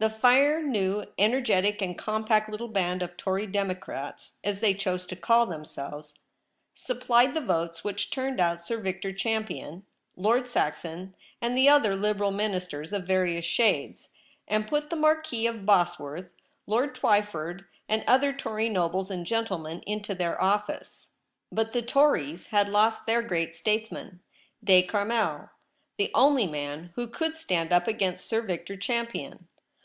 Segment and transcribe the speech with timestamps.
[0.00, 5.16] The fire new, energetic, and compact little band of Tory Democrats, as they chose to
[5.16, 6.12] call themselves,
[6.74, 12.32] supplied the votes which turned out Sir Victor Champion, Lord Saxon, and the other Liberal
[12.32, 14.10] Mihisters of various shades,
[14.46, 16.28] and put the Marquis of Bosworth,
[16.66, 21.14] Lord Twyford, and other Tory nobles and gentle men into office.
[21.50, 24.20] But the Tories had lost their great statesman,
[24.62, 25.48] De Carmel,
[25.96, 29.48] the only man who could stand up against Sir Victor Champion.